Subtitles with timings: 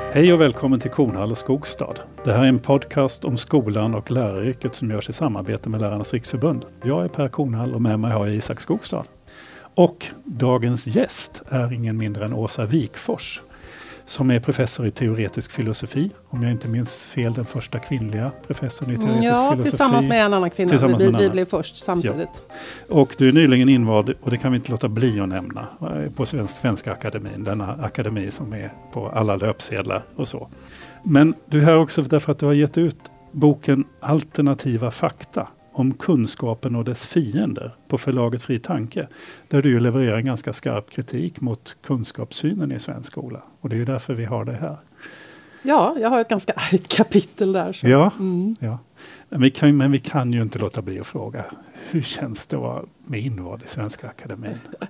[0.00, 1.94] Hej och välkommen till Kornhall och Skogstad.
[2.24, 6.12] Det här är en podcast om skolan och läraryrket som görs i samarbete med Lärarnas
[6.12, 6.64] Riksförbund.
[6.84, 9.04] Jag är Per Kornhall och med mig har jag Isak Skogstad.
[9.74, 13.42] Och dagens gäst är ingen mindre än Åsa Wikfors
[14.08, 16.10] som är professor i teoretisk filosofi.
[16.28, 19.70] Om jag inte minns fel den första kvinnliga professorn i teoretisk Mm, ja, filosofi.
[19.70, 20.68] tillsammans med en annan kvinna.
[20.68, 21.30] Tillsammans Vi, vi annan.
[21.32, 22.42] blev först samtidigt.
[22.88, 26.12] Och du är nyligen invald, och det kan vi inte låta bli att nämna, eh,
[26.12, 27.44] på Svensk, Svenska Akademin.
[27.44, 30.48] Denna akademi som är på alla löpsedlar och så.
[31.02, 32.96] Men du är här också därför att du har gett ut
[33.32, 39.08] boken Alternativa fakta om kunskapen och dess fiender på förlaget Fri Tanke.
[39.48, 43.42] Där du levererar en ganska skarp kritik mot kunskapssynen i svensk skola.
[43.60, 44.76] Och det är ju därför vi har det här.
[45.62, 47.72] Ja, jag har ett ganska argt kapitel där.
[47.72, 47.88] Så.
[47.88, 48.56] Ja, Mm.
[48.60, 48.78] ja.
[49.28, 51.44] Men, vi kan, men vi kan ju inte låta bli att fråga.
[51.90, 54.58] Hur känns det att vara med invald i Svenska Akademin?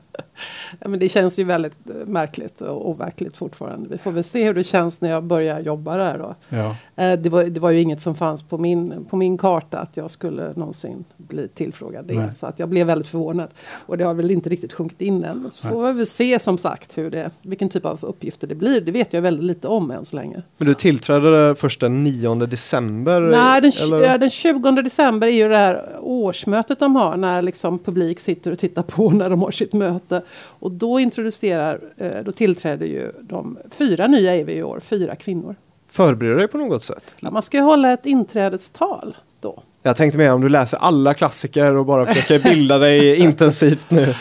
[0.81, 3.89] Ja, men det känns ju väldigt eh, märkligt och overkligt fortfarande.
[3.89, 6.34] Vi får väl se hur det känns när jag börjar jobba där då.
[6.48, 6.77] Ja.
[7.05, 9.97] Eh, Det var, det var ju inget som fanns på min, på min karta att
[9.97, 12.34] jag skulle någonsin bli tillfrågad det.
[12.34, 13.48] Så att jag blev väldigt förvånad.
[13.86, 15.50] Och det har väl inte riktigt sjunkit in än.
[15.50, 18.80] Så får vi väl se som sagt hur det, vilken typ av uppgifter det blir.
[18.80, 20.42] Det vet jag väldigt lite om än så länge.
[20.58, 23.20] Men du tillträdde först den 9 december?
[23.20, 24.19] Nej, den, eller?
[24.19, 28.59] den 20 december är ju det här årsmötet de har när liksom publik sitter och
[28.59, 30.23] tittar på när de har sitt möte.
[30.45, 35.17] Och då introducerar, eh, då tillträder ju de fyra nya är vi i år, fyra
[35.17, 35.57] kvinnor.
[35.89, 37.05] Förbereder dig på något sätt?
[37.20, 39.62] Ja, man ska ju hålla ett inträdestal då.
[39.83, 44.15] Jag tänkte mer om du läser alla klassiker och bara försöker bilda dig intensivt nu.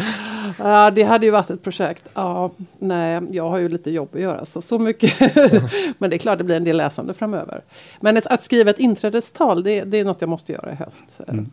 [0.60, 2.10] Ja, det hade ju varit ett projekt.
[2.14, 5.20] Ja, nej, jag har ju lite jobb att göra, så, så mycket.
[5.98, 7.62] Men det är klart det blir en del läsande framöver.
[8.00, 11.22] Men ett, att skriva ett inträdestal, det, det är något jag måste göra i höst.
[11.28, 11.50] Mm.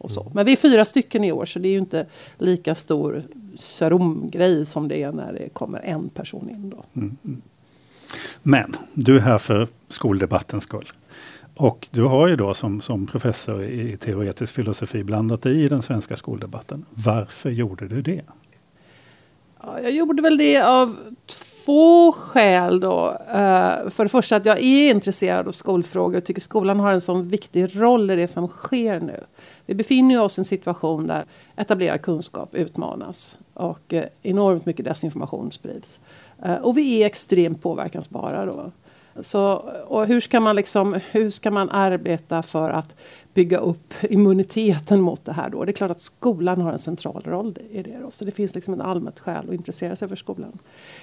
[0.00, 0.30] Och så.
[0.34, 2.06] Men vi är fyra stycken i år, så det är ju inte
[2.38, 3.22] lika stor
[4.30, 6.70] grej som det är när det kommer en person in.
[6.70, 6.84] Då.
[7.00, 7.42] Mm, mm.
[8.42, 10.88] Men du är här för skoldebattens skull.
[11.54, 15.82] Och du har ju då som, som professor i teoretisk filosofi blandat dig i den
[15.82, 16.84] svenska skoldebatten.
[16.90, 18.22] Varför gjorde du det?
[19.62, 20.96] Ja, jag gjorde väl det av
[21.70, 23.08] två skäl då.
[23.28, 27.00] Eh, för det första att jag är intresserad av skolfrågor och tycker skolan har en
[27.00, 29.24] sån viktig roll i det som sker nu.
[29.66, 31.24] Vi befinner oss i en situation där
[31.56, 36.00] etablerad kunskap utmanas och eh, enormt mycket desinformation sprids.
[36.44, 38.72] Eh, och vi är extremt påverkansbara då.
[39.22, 39.52] Så,
[39.86, 42.96] och hur ska, man liksom, hur ska man arbeta för att
[43.40, 45.64] bygga upp immuniteten mot det här då?
[45.64, 47.98] Det är klart att skolan har en central roll i det.
[48.02, 48.10] Då.
[48.10, 50.58] Så det finns liksom ett allmänt skäl att intressera sig för skolan.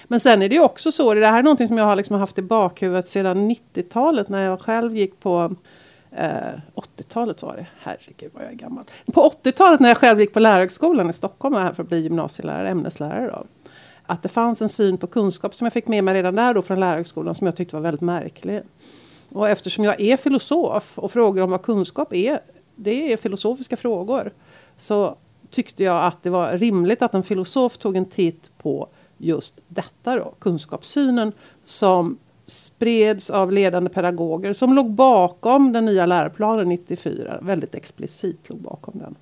[0.08, 2.38] Men sen är det också så, det här är någonting som jag har liksom haft
[2.38, 5.56] i bakhuvudet sedan 90-talet när jag själv gick på
[6.12, 6.28] eh,
[6.76, 8.84] 80-talet var det, herregud vad jag är gammal.
[9.14, 12.70] På 80-talet när jag själv gick på lärarhögskolan i Stockholm här för att bli gymnasielärare,
[12.70, 13.44] ämneslärare då
[14.10, 16.62] att det fanns en syn på kunskap som jag fick med mig redan där då
[16.62, 18.62] från lärarhögskolan som jag tyckte var väldigt märklig.
[19.38, 22.40] Och eftersom jag är filosof och frågor om vad kunskap är,
[22.76, 24.32] det är filosofiska frågor,
[24.78, 25.16] så
[25.50, 28.88] tyckte jag att det var rimligt att en filosof tog en titt på
[29.18, 31.32] just detta då, kunskapssynen
[31.64, 32.18] som
[32.48, 39.00] spreds av ledande pedagoger som låg bakom den nya läroplanen 94, väldigt explicit låg bakom
[39.00, 39.16] den.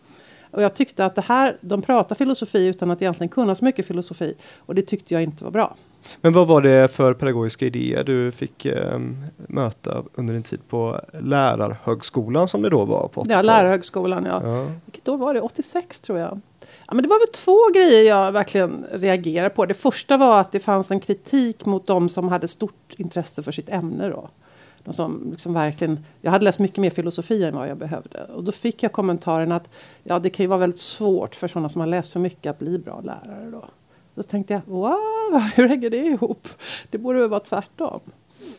[0.52, 3.88] Och jag tyckte att det här, de pratar filosofi utan att egentligen kunna så mycket
[3.88, 4.34] filosofi.
[4.58, 5.76] Och det tyckte jag inte var bra.
[6.22, 9.00] Men vad var det för pedagogiska idéer du fick eh,
[9.38, 13.32] möta under din tid på lärarhögskolan som det då var på 80-talet?
[13.32, 14.42] Ja, lärarhögskolan, ja.
[14.44, 14.68] Ja.
[14.86, 15.42] Vilket år var det?
[15.42, 16.40] 86 tror jag.
[16.88, 19.66] Ja, men det var väl två grejer jag verkligen reagerade på.
[19.66, 23.52] Det första var att det fanns en kritik mot de som hade stort intresse för
[23.52, 24.10] sitt ämne.
[24.10, 24.30] Då.
[24.86, 28.24] De som liksom verkligen, jag hade läst mycket mer filosofi än vad jag behövde.
[28.24, 29.70] Och då fick jag kommentaren att
[30.04, 32.60] ja, det kan ju vara väldigt svårt för sådana som har läst för mycket att
[32.60, 33.50] bli bra lärare.
[33.52, 33.66] Då,
[34.16, 36.48] då tänkte jag, wow, hur hänger det ihop?
[36.90, 38.00] Det borde väl vara tvärtom.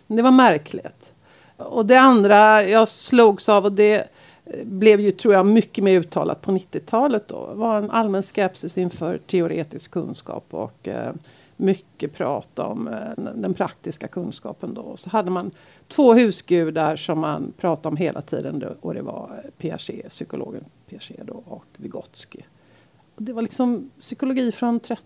[0.07, 1.15] Det var märkligt.
[1.57, 3.95] Och det andra jag slogs av, och det
[4.45, 8.79] eh, blev ju, tror jag, mycket mer uttalat på 90-talet då, var en allmän skepsis
[8.79, 11.13] inför teoretisk kunskap och eh,
[11.57, 14.97] mycket prat om eh, den praktiska kunskapen då.
[14.97, 15.51] Så hade man
[15.89, 20.65] två husgudar som man pratade om hela tiden då, och det var eh, Piaget, psykologen
[20.89, 22.41] Piaget då, och Vygotsky.
[23.15, 25.03] Och det var liksom psykologi från 30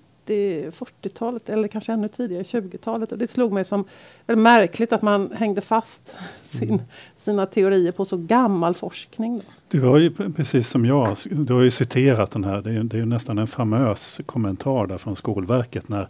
[0.71, 3.13] 40-talet eller kanske ännu tidigare, 20-talet.
[3.13, 3.85] Och det slog mig som
[4.27, 6.83] väldigt märkligt att man hängde fast sin,
[7.17, 9.39] sina teorier på så gammal forskning.
[9.39, 9.45] Då.
[9.69, 12.99] Du var ju precis som jag, du har ju citerat den här, det är, det
[12.99, 16.09] är nästan en famös kommentar där från Skolverket när,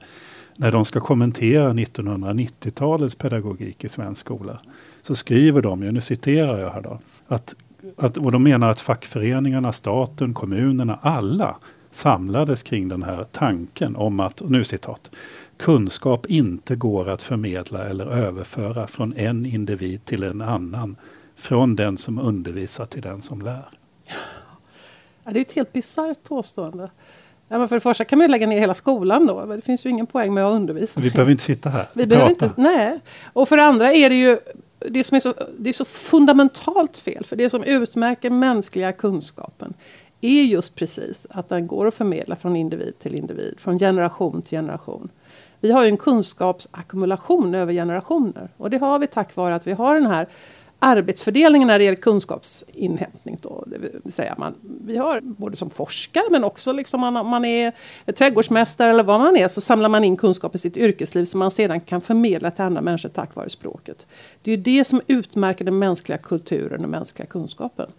[0.56, 4.61] när de ska kommentera 1990-talets pedagogik i svensk skola.
[5.02, 7.55] Så skriver de ju, nu citerar jag här då, att,
[7.96, 11.56] att, och de menar att fackföreningarna, staten, kommunerna, alla
[11.90, 15.10] samlades kring den här tanken om att, nu citat,
[15.56, 20.96] kunskap inte går att förmedla eller överföra från en individ till en annan.
[21.37, 23.69] Från den som undervisar till den som lär.
[25.25, 26.90] Ja, det är ett helt bisarrt påstående.
[27.48, 29.46] Ja, men för det första kan man lägga ner hela skolan då.
[29.46, 31.00] Det finns ju ingen poäng med att undervisa.
[31.00, 33.00] Vi behöver inte sitta här Vi behöver inte, nej.
[33.32, 34.38] Och för det andra är det ju
[34.78, 37.25] det som är så, det är så fundamentalt fel.
[37.25, 39.59] För det som utmärker mänskliga kunskapen
[40.20, 44.58] är just precis att den går att förmedla från individ till individ, från generation till
[44.58, 45.08] generation.
[45.61, 49.72] Vi har ju en kunskapsackumulation över generationer och det har vi tack vare att vi
[49.72, 50.28] har den här
[50.82, 53.38] arbetsfördelningen när det gäller kunskapsinhämtning.
[53.43, 57.44] Då, det vill säga man, vi har både som forskare men också liksom man, man
[57.44, 57.72] är
[58.12, 61.50] trädgårdsmästare eller vad man är så samlar man in kunskap i sitt yrkesliv som man
[61.50, 64.06] sedan kan förmedla till andra människor tack vare språket.
[64.43, 67.90] Det är ju det som utmärker den mänskliga kulturen och mänskliga kunskapen.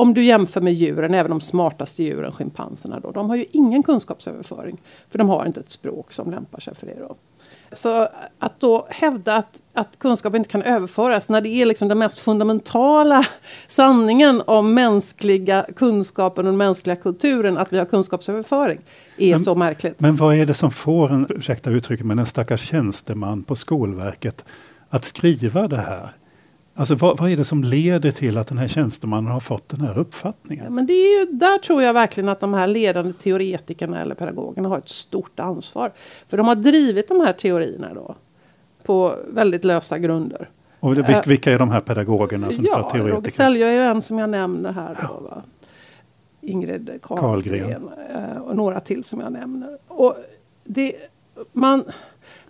[0.00, 3.82] Om du jämför med djuren, även de smartaste djuren, schimpanserna, då, de har ju ingen
[3.82, 4.76] kunskapsöverföring.
[5.10, 6.96] För de har inte ett språk som lämpar sig för det.
[6.98, 7.16] Då.
[7.72, 8.08] Så
[8.38, 12.18] att då hävda att, att kunskap inte kan överföras när det är liksom den mest
[12.18, 13.26] fundamentala
[13.68, 18.80] sanningen om mänskliga kunskapen och den mänskliga kulturen, att vi har kunskapsöverföring,
[19.16, 20.00] är men, så märkligt.
[20.00, 24.44] Men vad är det som får en, ursäkta uttrycket, men en stackars tjänsteman på Skolverket
[24.88, 26.10] att skriva det här?
[26.74, 29.80] Alltså vad, vad, är det som leder till att den här tjänstemannen har fått den
[29.80, 30.64] här uppfattningen?
[30.64, 34.14] Ja, men det är ju, där tror jag verkligen att de här ledande teoretikerna eller
[34.14, 35.92] pedagogerna har ett stort ansvar.
[36.28, 38.14] För de har drivit de här teorierna då
[38.84, 40.48] på väldigt lösa grunder.
[40.80, 42.90] Och det, vilka är de här pedagogerna som ja?
[42.94, 44.98] Roger Selja är ju en som jag nämner här.
[45.08, 45.42] Då, va?
[46.40, 49.78] Ingrid Karlgren eh, och några till som jag nämner.
[49.88, 50.16] Och
[50.64, 50.94] det,
[51.52, 51.84] man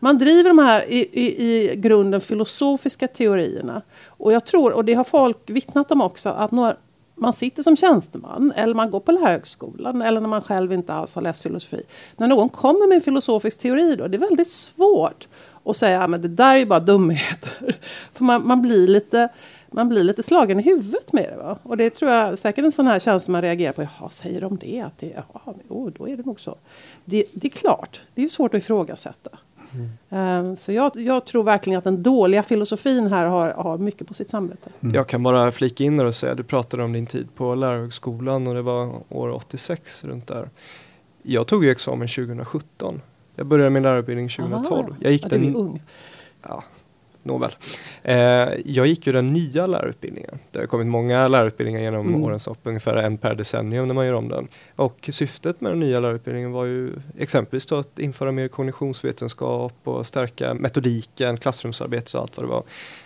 [0.00, 3.82] man driver de här i, i, i grunden filosofiska teorierna.
[4.06, 6.76] Och jag tror, och det har folk vittnat om också, att när
[7.20, 11.14] man sitter som tjänsteman eller man går på lärarhögskolan eller när man själv inte alls
[11.14, 11.82] har läst filosofi.
[12.17, 15.29] När någon kommer med en filosofisk teori då, det är väldigt svårt
[15.64, 17.76] att säga att det där är ju bara dumheter.
[18.12, 19.29] För man, man, blir lite,
[19.70, 21.37] man blir lite slagen i huvudet med det.
[21.37, 21.58] Va?
[21.62, 23.82] Och det tror jag säkert en sån här tjänsteman reagerar på.
[23.82, 24.81] Jaha, säger de det?
[24.81, 26.56] Att det jaha, oh, då är det nog så.
[27.05, 29.31] Det, det är klart, det är svårt att ifrågasätta.
[30.11, 30.56] Mm.
[30.56, 34.31] Så jag, jag, tror verkligen att den dåliga filosofin här har, har mycket på sitt
[34.31, 34.70] samvete.
[34.81, 34.94] Mm.
[34.94, 38.55] Jag kan bara flika in och säga, du pratade om din tid på lärarhögskolan och
[38.55, 40.50] det var år 86 runt där.
[41.22, 43.00] Jag tog ju examen 2017.
[43.37, 44.87] Jag började min lärarutbildning 2012.
[44.87, 45.82] Aha, jag gick ja, den, ung.
[46.43, 46.64] Ja,
[47.22, 47.50] Nåväl.
[48.02, 48.17] Eh,
[48.64, 50.38] jag gick ju den nya lärarutbildningen.
[50.50, 52.25] Det har kommit många lärarutbildningar genom mm.
[52.25, 54.49] årens lopp, ungefär en per decennium när man gör om den.
[54.76, 60.06] Och syftet med den nya lärarutbildningen var ju exempelvis då att införa mer kognitionsvetenskap och
[60.06, 62.62] stärka metodiken, klassrumsarbetet och allt vad det var.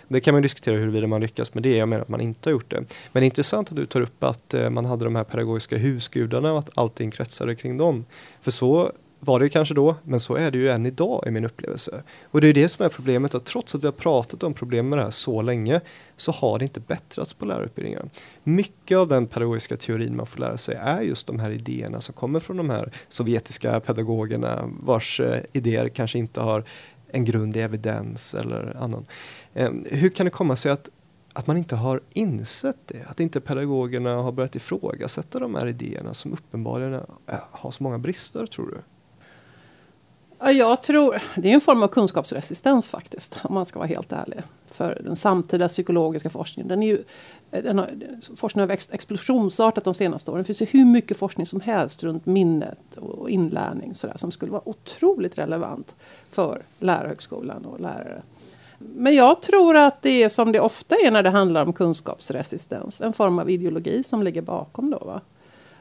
[0.07, 2.51] Det kan man diskutera huruvida man lyckas med det, jag menar att man inte har
[2.51, 2.77] gjort det.
[3.11, 5.77] Men det är intressant att du tar upp att eh, man hade de här pedagogiska
[5.77, 8.05] husgudarna och att allting kretsade kring dem.
[8.41, 8.91] För så
[9.25, 12.03] var det kanske då, men så är det ju än idag i min upplevelse.
[12.31, 14.89] Och det är det som är problemet, att trots att vi har pratat om problem
[14.89, 15.81] med det här så länge,
[16.15, 18.09] så har det inte bättrats på lärarutbildningen.
[18.43, 22.13] Mycket av den pedagogiska teorin man får lära sig är just de här idéerna som
[22.13, 26.63] kommer från de här sovjetiska pedagogerna, vars eh, idéer kanske inte har
[27.07, 29.05] en grund i evidens eller annan.
[29.53, 30.89] Eh, hur kan det komma sig att
[31.37, 36.13] att man inte har insett det, att inte pedagogerna har börjat ifrågasätta de här idéerna
[36.13, 38.77] som uppenbarligen eh, har så många brister, tror du?
[40.51, 44.39] Jag tror, det är en form av kunskapsresistens faktiskt, om man ska vara helt ärlig.
[44.71, 47.03] För den samtida psykologiska forskningen, den är ju,
[47.49, 47.89] den har,
[48.35, 50.41] forskningen har växt explosionsartat de senaste åren.
[50.41, 54.51] Det finns ju hur mycket forskning som helst runt minnet och inlärning sådär, som skulle
[54.51, 55.95] vara otroligt relevant
[56.31, 58.21] för lärarhögskolan och lärare.
[58.77, 63.01] Men jag tror att det är som det ofta är när det handlar om kunskapsresistens,
[63.01, 64.97] en form av ideologi som ligger bakom då.
[64.97, 65.21] Va?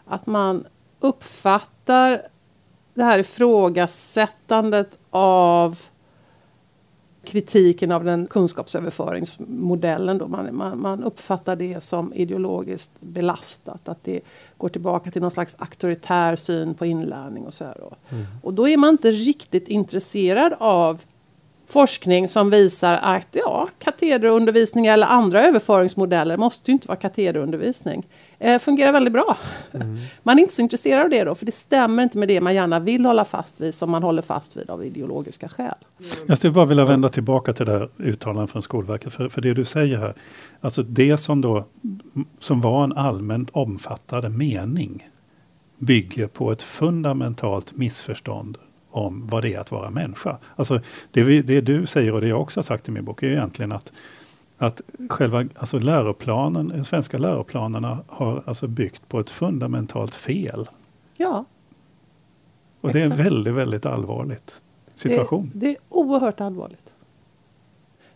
[0.05, 0.65] Att man
[1.01, 2.23] uppfattar
[2.95, 5.79] det här ifrågasättandet av
[7.25, 10.19] kritiken av den kunskapsöverföringsmodellen.
[10.19, 10.29] Då.
[10.29, 13.89] Man, man, man, uppfattar det som ideologiskt belastat.
[13.89, 14.21] Att det
[14.57, 17.77] går tillbaka till någon slags auktoritär syn på inlärning och så här.
[17.81, 17.97] Då.
[18.17, 18.27] Mm.
[18.43, 21.03] Och då är man inte riktigt intresserad av
[21.67, 28.07] forskning som visar att ja, katederundervisning eller andra överföringsmodeller måste ju inte vara katederundervisning.
[28.45, 29.37] Eh, fungerar väldigt bra.
[29.73, 29.99] Mm.
[30.23, 32.55] Man är inte så intresserad av det då, för det stämmer inte med det man
[32.55, 35.75] gärna vill hålla fast vid, som man håller fast vid av ideologiska skäl.
[36.27, 39.55] Jag skulle bara vilja vända tillbaka till det här uttalandet från Skolverket, för, för det
[39.55, 40.15] du säger här,
[40.61, 41.65] alltså det som då,
[42.39, 45.09] som var en allmänt omfattande mening,
[45.79, 48.59] bygger på ett fundamentalt missförstånd
[48.91, 50.39] om vad det är att vara människa.
[50.57, 53.23] Alltså det, vi, det du säger och det jag också har sagt i min bok
[53.23, 53.93] är egentligen att,
[54.65, 54.81] att
[55.11, 60.69] själva alltså läroplanen, de svenska läroplanerna har alltså byggt på ett fundamentalt fel.
[61.17, 61.45] Ja.
[62.81, 64.63] Och det är väldigt, väldigt allvarligt.
[64.95, 65.51] situation.
[65.55, 66.95] Det, det är oerhört allvarligt.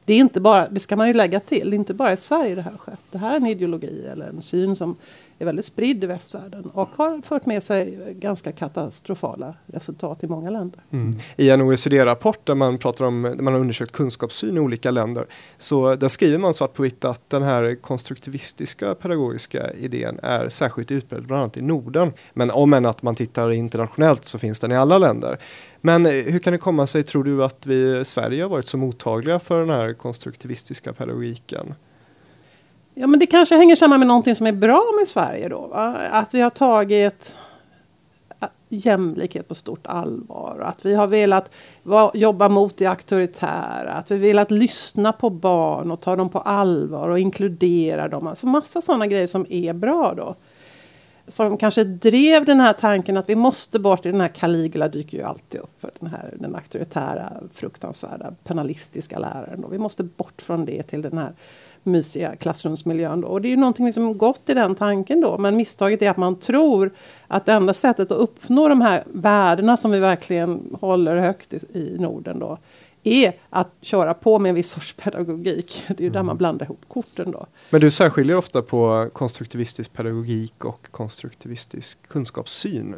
[0.05, 2.17] Det är inte bara, det ska man ju lägga till, det är inte bara i
[2.17, 3.01] Sverige det här skett.
[3.11, 4.97] Det här är en ideologi eller en syn som
[5.39, 10.51] är väldigt spridd i västvärlden och har fört med sig ganska katastrofala resultat i många
[10.51, 10.81] länder.
[10.91, 11.17] Mm.
[11.37, 15.27] I en OECD-rapport där man pratar om, där man har undersökt kunskapssyn i olika länder,
[15.59, 20.91] så där skriver man svart på vitt att den här konstruktivistiska pedagogiska idén är särskilt
[20.91, 22.13] utbredd bland annat i Norden.
[22.35, 25.39] Men om än att man tittar internationellt så finns den i alla länder.
[25.81, 28.69] Men eh, hur kan det komma sig, tror du, att vi i Sverige har varit
[28.69, 31.75] så mottagliga för den här konstruktivistiska pedagogiken?
[33.01, 35.67] Ja, men det kanske hänger samman med någonting som är bra med Sverige då.
[35.67, 35.97] Va?
[36.11, 37.37] Att vi har tagit
[38.69, 40.63] jämlikhet på stort allvar.
[40.65, 41.55] Att vi har velat
[42.15, 43.93] jobba mot det auktoritära.
[43.93, 48.27] Att vi velat lyssna på barn och ta dem på allvar och inkludera dem.
[48.27, 50.35] Alltså massa sådana grejer som är bra då.
[51.29, 55.19] Som kanske drev den här tanken att vi måste bort i den här Caligula dyker
[55.19, 55.81] ju alltid upp.
[55.81, 59.61] För den här den auktoritära, fruktansvärda, penalistiska läraren.
[59.61, 59.69] Då.
[59.69, 61.33] Vi måste bort från det till den här
[61.83, 63.21] mysiga klassrumsmiljön.
[63.21, 63.29] Då.
[63.29, 65.39] Och det är ju någonting liksom gott i den tanken då.
[65.39, 66.91] Men misstaget är att man tror
[67.27, 71.59] att det enda sättet att uppnå de här värdena som vi verkligen håller högt i,
[71.73, 72.59] i Norden då
[73.03, 75.85] är att köra på med en viss sorts pedagogik.
[75.89, 76.37] Det är ju där man mm.
[76.37, 77.47] blandar ihop korten då.
[77.71, 82.95] Men du särskiljer ofta på konstruktivistisk pedagogik och konstruktivistisk kunskapssyn.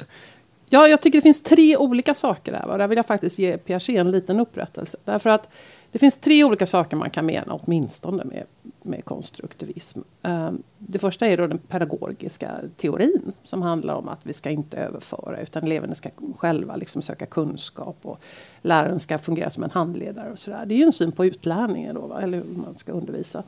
[0.69, 2.67] Ja, jag tycker det finns tre olika saker där.
[2.67, 4.99] Och där vill jag faktiskt ge Piaget en liten upprättelse.
[5.05, 5.49] Därför att
[5.93, 8.45] det finns tre olika saker man kan mena åtminstone med,
[8.83, 10.01] med konstruktivism.
[10.23, 14.77] Ehm, det första är då den pedagogiska teorin som handlar om att vi ska inte
[14.77, 18.21] överföra utan eleverna ska själva liksom söka kunskap och
[18.63, 20.33] läraren ska fungera som en handledare.
[20.33, 20.67] och så där.
[20.67, 22.21] Det är ju en syn på utlärningen då, va?
[22.23, 23.43] eller hur man ska undervisa.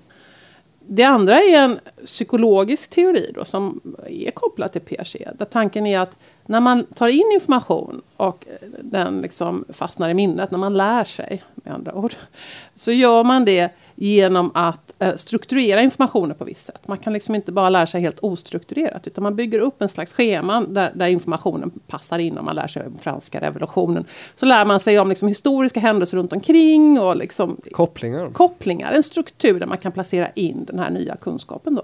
[0.87, 5.39] Det andra är en psykologisk teori då, som är kopplad till Piaget.
[5.39, 8.47] Där tanken är att när man tar in information och
[8.83, 12.15] den liksom fastnar i minnet, när man lär sig med andra ord,
[12.75, 16.89] så gör man det genom att eh, strukturera informationen på visst sätt.
[16.89, 20.13] Man kan liksom inte bara lära sig helt ostrukturerat, utan man bygger upp en slags
[20.13, 22.39] scheman där, där informationen passar in.
[22.39, 24.05] Om man lär sig om franska revolutionen,
[24.35, 28.27] så lär man sig om liksom historiska händelser runt omkring och liksom kopplingar.
[28.27, 28.93] kopplingar.
[28.93, 31.75] En struktur där man kan placera in den här nya kunskapen.
[31.75, 31.83] Då.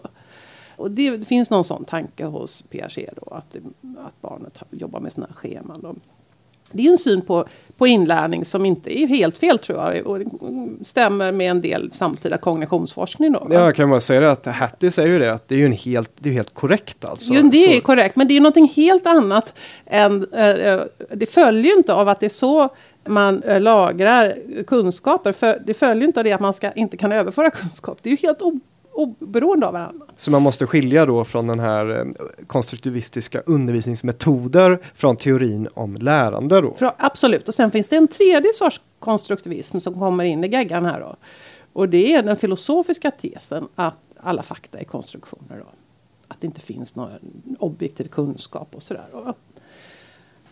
[0.77, 3.57] Och det, finns någon sån tanke hos Piaget då, att,
[3.99, 5.81] att barnet jobbar med sådana scheman.
[5.83, 5.95] Då.
[6.73, 7.45] Det är en syn på,
[7.79, 10.07] på inlärning som inte är helt fel tror jag.
[10.07, 10.19] Och
[10.83, 13.33] stämmer med en del samtida kognitionsforskning.
[13.33, 15.59] Då, ja, jag kan bara säga det att Hattie säger ju det att det är
[15.59, 17.35] ju en helt, det är helt korrekt alltså.
[17.35, 18.17] Jo, det är korrekt.
[18.17, 19.55] Men det är någonting helt annat
[19.87, 20.33] än...
[20.33, 20.81] Äh,
[21.11, 22.69] det följer inte av att det är så
[23.05, 25.33] man äh, lagrar kunskaper.
[25.33, 27.99] För det följer inte av det att man ska, inte kan överföra kunskap.
[28.03, 28.43] Det är ju helt
[28.99, 30.07] oberoende av varandra.
[30.17, 36.61] Så man måste skilja då från den här eh, konstruktivistiska undervisningsmetoder från teorin om lärande
[36.61, 36.75] då?
[36.75, 40.85] För, absolut, och sen finns det en tredje sorts konstruktivism som kommer in i geggan
[40.85, 41.17] här då.
[41.73, 45.59] Och det är den filosofiska tesen att alla fakta är konstruktioner.
[45.59, 45.67] Då.
[46.29, 47.11] Att det inte finns någon
[47.59, 49.07] objektiv kunskap och sådär.
[49.13, 49.35] Då.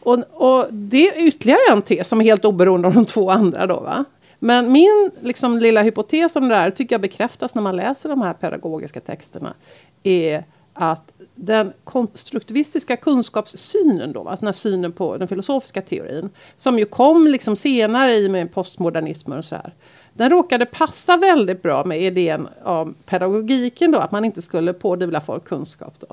[0.00, 3.66] Och, och det är ytterligare en tes som är helt oberoende av de två andra.
[3.66, 4.04] Då, va?
[4.38, 8.22] Men min liksom, lilla hypotes om det här tycker jag bekräftas när man läser de
[8.22, 9.54] här pedagogiska texterna.
[10.02, 16.78] Är att den konstruktivistiska kunskapssynen, då, alltså den här synen på den filosofiska teorin, som
[16.78, 19.72] ju kom liksom senare i med postmodernismen och så här.
[20.16, 25.20] Den råkade passa väldigt bra med idén om pedagogiken då, att man inte skulle pådyvla
[25.20, 25.94] folk kunskap.
[25.98, 26.06] Då.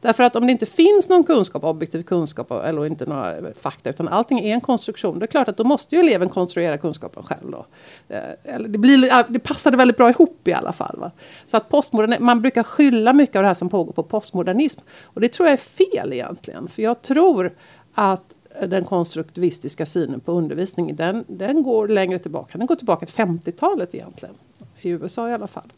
[0.00, 4.08] Därför att om det inte finns någon kunskap, objektiv kunskap eller inte några fakta, utan
[4.08, 7.50] allting är en konstruktion, det är klart att då måste ju eleven konstruera kunskapen själv.
[7.50, 7.66] Då.
[8.08, 10.96] Eh, det, blir, ah, det passade väldigt bra ihop i alla fall.
[10.98, 11.10] Va?
[11.46, 14.80] Så att postmodern, man brukar skylla mycket av det här som pågår på postmodernism.
[15.04, 17.52] Och det tror jag är fel egentligen, för jag tror
[17.94, 18.34] att
[18.66, 22.58] den konstruktivistiska synen på undervisning, den, den går längre tillbaka.
[22.58, 24.34] Den går tillbaka till 50-talet egentligen.
[24.80, 25.72] I USA i alla fall.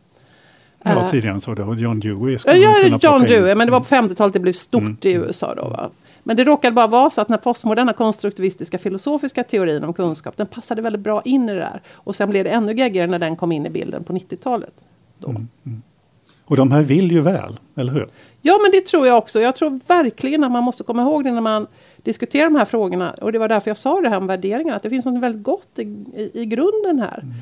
[0.84, 1.80] Ja, uh, tidigare så det.
[1.80, 2.38] John Dewey.
[2.46, 4.96] Ja, John Dewey, men det var på 50-talet det blev stort mm.
[5.02, 5.68] i USA då.
[5.68, 5.90] Va?
[6.22, 10.46] Men det råkade bara vara så att den postmoderna konstruktivistiska filosofiska teorin om kunskap, den
[10.46, 11.82] passade väldigt bra in i det där.
[11.92, 14.84] Och sen blev det ännu geggigare när den kom in i bilden på 90-talet.
[15.24, 15.82] Mm, mm.
[16.44, 18.06] Och de här vill ju väl, eller hur?
[18.40, 19.40] Ja, men det tror jag också.
[19.40, 21.66] Jag tror verkligen att man måste komma ihåg det när man
[22.02, 23.10] diskuterar de här frågorna.
[23.10, 24.76] Och det var därför jag sa det här om värderingar.
[24.76, 27.18] Att det finns något väldigt gott i, i, i grunden här.
[27.22, 27.34] Mm.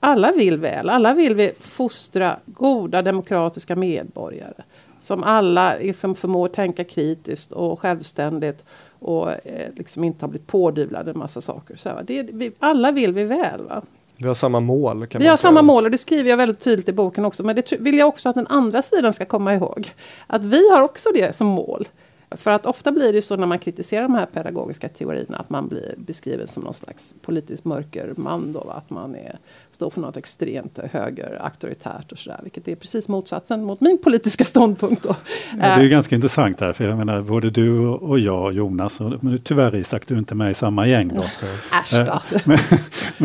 [0.00, 0.90] Alla vill väl.
[0.90, 4.62] Alla vill vi fostra goda demokratiska medborgare.
[5.00, 8.64] Som alla liksom förmår tänka kritiskt och självständigt.
[8.98, 11.76] Och eh, liksom inte har blivit pådyvlade en massa saker.
[11.76, 13.62] Så, det, vi, alla vill vi väl.
[13.62, 13.82] Va?
[14.16, 15.06] Vi har samma mål.
[15.18, 17.44] vi har samma mål och det skriver jag väldigt tydligt i boken också.
[17.44, 19.92] Men det vill jag också att den andra sidan ska komma ihåg.
[20.26, 21.88] Att vi har också det som mål.
[22.36, 25.68] För att ofta blir det så när man kritiserar de här pedagogiska teorierna att man
[25.68, 28.72] blir beskriven som någon slags politisk mörkerman då, va?
[28.72, 29.38] att man är,
[29.72, 32.40] står för något extremt höger auktoritärt och sådär.
[32.42, 35.16] Vilket är precis motsatsen mot min politiska ståndpunkt då.
[35.50, 39.00] Ja, det är ju ganska intressant här, för jag menar både du och jag Jonas,
[39.00, 41.22] och, men tyvärr Isak, du är inte med i samma gäng då.
[41.82, 42.20] Äsch då.
[42.44, 42.58] Men,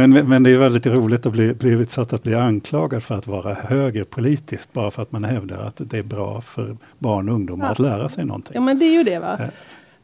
[0.08, 3.28] men, men, det är väldigt roligt att bli, bli utsatt att bli anklagad för att
[3.28, 7.66] vara högerpolitiskt, bara för att man hävdar att det är bra för barn och ungdomar
[7.66, 7.72] ja.
[7.72, 8.52] att lära sig någonting.
[8.56, 9.40] Ja, men det är ju det va.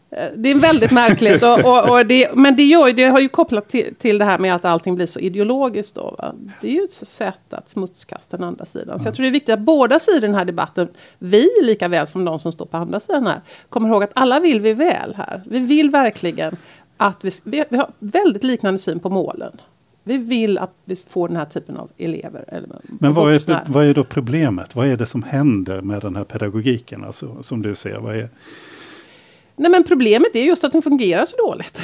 [0.09, 1.43] Eh, det är väldigt märkligt.
[1.43, 4.39] Och, och, och det, men det, gör, det har ju kopplat till, till det här
[4.39, 5.95] med att allting blir så ideologiskt.
[5.95, 6.33] Då, va?
[6.61, 8.99] Det är ju ett sätt att smutskasta den andra sidan.
[8.99, 10.87] Så jag tror det är viktigt att båda sidor i den här debatten,
[11.19, 14.39] vi lika väl som de som står på andra sidan här, kommer ihåg att alla
[14.39, 15.41] vill vi väl här.
[15.45, 16.55] Vi vill verkligen
[16.97, 19.61] att vi, vi har väldigt liknande syn på målen.
[20.07, 22.45] Vi vill att vi får den här typen av elever.
[22.47, 24.75] Eller Men vad är, vad är då problemet?
[24.75, 27.03] Vad är det som händer med den här pedagogiken?
[27.03, 28.29] Alltså, som du ser, vad är...
[29.55, 31.81] Nej men problemet är just att den fungerar så dåligt.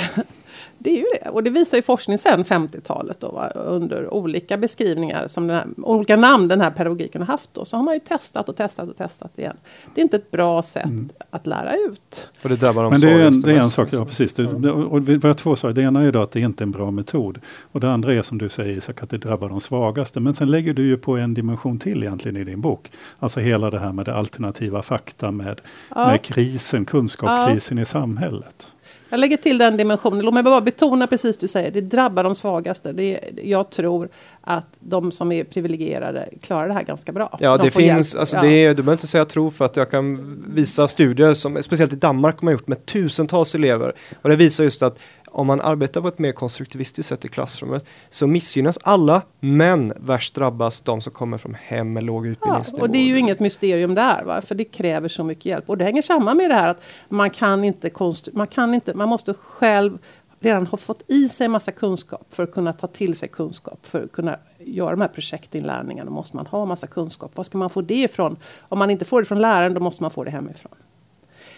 [0.83, 1.29] Det är ju det.
[1.29, 3.49] Och det visar ju forskning sedan 50-talet då, va?
[3.49, 7.49] under olika beskrivningar, som den här, olika namn den här pedagogiken har haft.
[7.53, 9.57] Då, så har man ju testat och testat och testat igen.
[9.95, 11.09] Det är inte ett bra sätt mm.
[11.29, 12.27] att lära ut.
[12.43, 14.33] Och det drabbar de Men det är en, det är en sak, ja precis.
[14.33, 15.73] Det, och vi har två saker.
[15.73, 17.39] Det ena är ju då att det inte är en bra metod.
[17.71, 20.19] Och det andra är som du säger Isak, att det drabbar de svagaste.
[20.19, 22.91] Men sen lägger du ju på en dimension till egentligen i din bok.
[23.19, 25.61] Alltså hela det här med det alternativa fakta, med,
[25.95, 26.07] ja.
[26.07, 27.81] med krisen, kunskapskrisen ja.
[27.81, 28.75] i samhället.
[29.11, 30.25] Jag lägger till den dimensionen.
[30.25, 31.71] Låt mig bara betona precis du säger.
[31.71, 32.91] Det drabbar de svagaste.
[32.91, 34.09] Det är, jag tror
[34.41, 37.37] att de som är privilegierade klarar det här ganska bra.
[37.39, 38.15] Ja, de det finns.
[38.15, 38.41] Alltså ja.
[38.41, 41.93] det är, du behöver inte säga tro för att jag kan visa studier som speciellt
[41.93, 43.93] i Danmark har man gjort med tusentals elever.
[44.21, 44.99] Och det visar just att
[45.31, 50.35] om man arbetar på ett mer konstruktivistiskt sätt i klassrummet så missgynnas alla, men värst
[50.35, 52.77] drabbas de som kommer från hem med låg utbildningsnivå.
[52.77, 54.41] Ja, och det är ju inget mysterium där, va?
[54.41, 55.69] för det kräver så mycket hjälp.
[55.69, 57.91] Och det hänger samman med det här att man kan inte,
[58.33, 59.97] man kan inte, man måste själv
[60.39, 63.79] redan ha fått i sig en massa kunskap för att kunna ta till sig kunskap.
[63.83, 67.31] För att kunna göra de här projektinlärningarna måste man ha massa kunskap.
[67.35, 68.37] Var ska man få det ifrån?
[68.59, 70.75] Om man inte får det från läraren, då måste man få det hemifrån.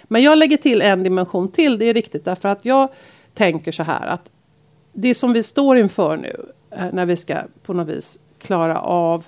[0.03, 2.89] Men jag lägger till en dimension till, det är riktigt, därför att jag
[3.33, 4.31] tänker så här att
[4.93, 9.25] det som vi står inför nu eh, när vi ska på något vis klara av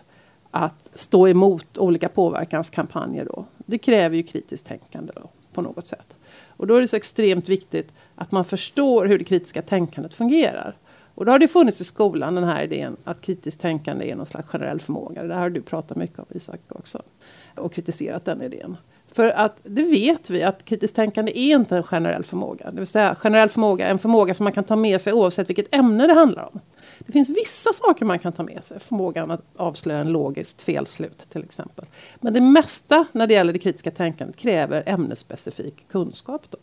[0.52, 3.46] att stå emot olika påverkanskampanjer då.
[3.58, 6.16] Det kräver ju kritiskt tänkande då, på något sätt.
[6.48, 10.76] Och då är det så extremt viktigt att man förstår hur det kritiska tänkandet fungerar.
[11.16, 14.26] Och då har det funnits i skolan den här idén att kritiskt tänkande är någon
[14.26, 15.24] slags generell förmåga.
[15.24, 17.02] Det här har du pratat mycket om Isak också.
[17.56, 18.78] Och kritiserat den idén.
[19.16, 22.72] För att det vet vi att kritiskt tänkande är inte en generell förmåga.
[22.72, 25.50] Det vill säga generell förmåga är en förmåga som man kan ta med sig oavsett
[25.50, 26.60] vilket ämne det handlar om.
[27.00, 28.80] Det finns vissa saker man kan ta med sig.
[28.80, 31.86] Förmågan att avslöja en logiskt felslut till exempel.
[32.16, 36.42] Men det mesta när det gäller det kritiska tänkandet kräver ämnesspecifik kunskap.
[36.50, 36.58] Då.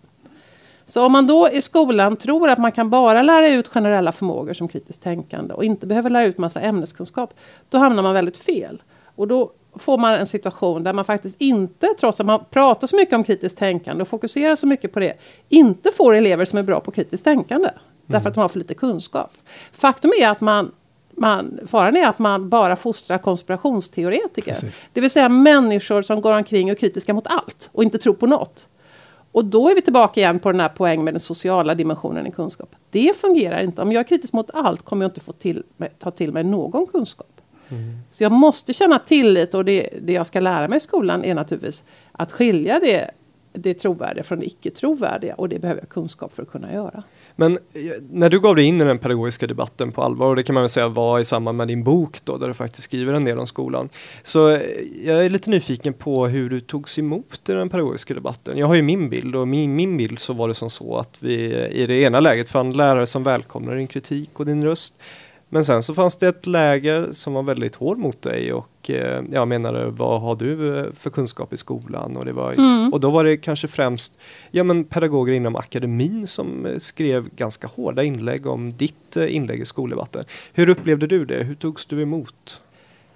[0.86, 4.52] Så om man då i skolan tror att man kan bara lära ut generella förmågor
[4.52, 7.34] som kritiskt tänkande och inte behöver lära ut massa ämneskunskap.
[7.70, 8.82] Då hamnar man väldigt fel.
[9.16, 12.96] Och då får man en situation där man faktiskt inte, trots att man pratar så
[12.96, 15.12] mycket om kritiskt tänkande och fokuserar så mycket på det,
[15.48, 17.68] inte får elever som är bra på kritiskt tänkande.
[17.68, 17.80] Mm.
[18.06, 19.32] Därför att de har för lite kunskap.
[19.72, 20.72] Faktum är att man
[21.16, 24.52] man, faran är att man bara fostrar konspirationsteoretiker.
[24.52, 24.88] Precis.
[24.92, 28.14] Det vill säga människor som går omkring och är kritiska mot allt och inte tror
[28.14, 28.68] på något.
[29.32, 32.30] Och då är vi tillbaka igen på den här poängen med den sociala dimensionen i
[32.30, 32.74] kunskap.
[32.90, 33.82] Det fungerar inte.
[33.82, 35.62] Om jag är kritisk mot allt kommer jag inte få till,
[35.98, 37.31] ta till mig någon kunskap.
[38.10, 41.34] Så jag måste känna tillit och det, det jag ska lära mig i skolan är
[41.34, 43.10] naturligtvis att skilja det,
[43.52, 47.02] det trovärdiga från det icke trovärdiga och det behöver jag kunskap för att kunna göra.
[47.36, 50.42] Men eh, när du gav dig in i den pedagogiska debatten på allvar, och det
[50.42, 53.14] kan man väl säga var i samband med din bok då, där du faktiskt skriver
[53.14, 53.88] en del om skolan.
[54.22, 54.60] Så eh,
[55.04, 58.58] jag är lite nyfiken på hur du togs emot i den pedagogiska debatten.
[58.58, 61.16] Jag har ju min bild och min, min bild så var det som så att
[61.20, 64.94] vi eh, i det ena läget fann lärare som välkomnar din kritik och din röst.
[65.54, 69.22] Men sen så fanns det ett läger som var väldigt hård mot dig och eh,
[69.32, 72.16] jag menade vad har du eh, för kunskap i skolan?
[72.16, 72.92] Och, det var, mm.
[72.92, 74.12] och då var det kanske främst
[74.50, 79.64] ja, men pedagoger inom akademin som eh, skrev ganska hårda inlägg om ditt inlägg i
[79.64, 80.24] skoldebatten.
[80.52, 81.44] Hur upplevde du det?
[81.44, 82.60] Hur togs du emot?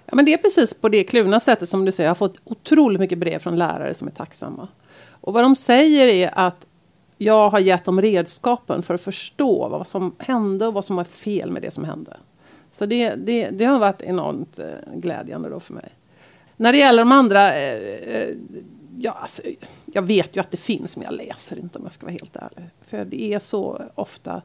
[0.05, 2.07] Ja, men det är precis på det kluvna sättet som du säger.
[2.07, 4.67] Jag har fått otroligt mycket brev från lärare som är tacksamma.
[5.09, 6.65] Och vad de säger är att
[7.17, 11.03] jag har gett dem redskapen för att förstå vad som hände och vad som var
[11.03, 12.17] fel med det som hände.
[12.71, 15.89] Så det, det, det har varit enormt eh, glädjande då för mig.
[16.57, 18.35] När det gäller de andra, eh, eh,
[18.97, 19.41] ja, alltså,
[19.85, 22.35] jag vet ju att det finns men jag läser inte om jag ska vara helt
[22.35, 22.69] ärlig.
[22.87, 24.41] För det är så ofta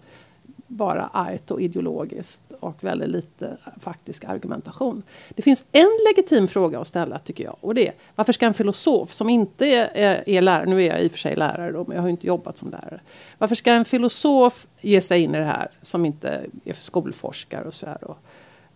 [0.72, 5.02] bara argt och ideologiskt och väldigt lite faktisk argumentation.
[5.28, 8.54] Det finns en legitim fråga att ställa tycker jag och det är varför ska en
[8.54, 11.84] filosof som inte är, är lärare, nu är jag i och för sig lärare då,
[11.88, 13.00] men jag har inte jobbat som lärare.
[13.38, 17.64] Varför ska en filosof ge sig in i det här som inte är för skolforskare
[17.64, 18.16] och så här då?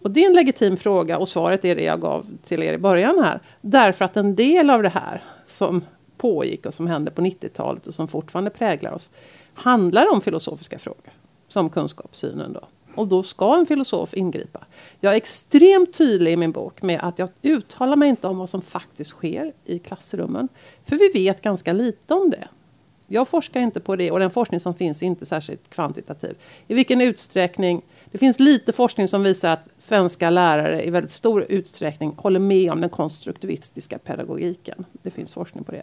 [0.02, 2.78] Och det är en legitim fråga och svaret är det jag gav till er i
[2.78, 3.40] början här.
[3.60, 5.84] Därför att en del av det här som
[6.16, 9.10] pågick och som hände på 90-talet och som fortfarande präglar oss
[9.54, 11.12] handlar om filosofiska frågor
[11.48, 12.52] som kunskapssynen.
[12.52, 12.68] Då.
[12.94, 14.64] Och då ska en filosof ingripa.
[15.00, 18.50] Jag är extremt tydlig i min bok med att jag uttalar mig inte om vad
[18.50, 20.48] som faktiskt sker i klassrummen.
[20.84, 22.48] För vi vet ganska lite om det.
[23.08, 26.36] Jag forskar inte på det och den forskning som finns är inte särskilt kvantitativ.
[26.66, 31.46] I vilken utsträckning det finns lite forskning som visar att svenska lärare i väldigt stor
[31.48, 34.84] utsträckning håller med om den konstruktivistiska pedagogiken.
[34.92, 35.82] Det finns forskning på det.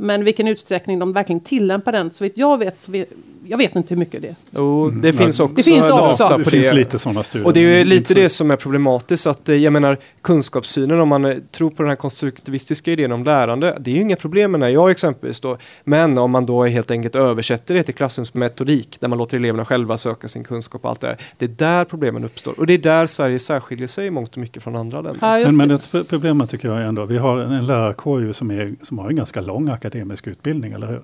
[0.00, 3.08] Men vilken utsträckning de verkligen tillämpar den, så vitt jag vet, så vet
[3.50, 4.36] jag vet inte hur mycket det är.
[4.50, 5.18] Jo, det mm.
[5.18, 6.28] finns också det finns data också.
[6.28, 6.50] på det.
[6.50, 7.46] finns lite sådana studier.
[7.46, 11.08] Och det är ju lite det som är problematiskt, att eh, jag menar kunskapssynen, om
[11.08, 14.50] man eh, tror på den här konstruktivistiska idén om lärande, det är ju inga problem
[14.50, 18.96] med när jag exempelvis då, men om man då helt enkelt översätter det till klassrumsmetodik,
[19.00, 21.84] där man låter eleverna själva söka sin kunskap och allt det där, det är där
[21.84, 22.60] problemen uppstår.
[22.60, 25.38] Och det är där Sverige särskiljer sig i mångt och mycket från andra länder.
[25.38, 28.98] Ja, men, men ett problem tycker jag ändå, vi har en lärarkår som, är, som
[28.98, 31.02] har en ganska lång akademisk akademisk utbildning, eller hur?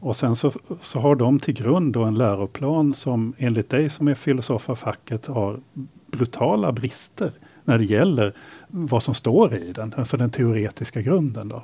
[0.00, 0.52] Och sen så,
[0.82, 4.74] så har de till grund då en läroplan som enligt dig som är filosof av
[4.74, 5.60] facket har
[6.06, 7.32] brutala brister
[7.64, 8.32] när det gäller
[8.68, 11.48] vad som står i den, alltså den teoretiska grunden.
[11.48, 11.62] Då.